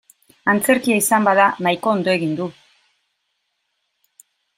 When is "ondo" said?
1.97-2.11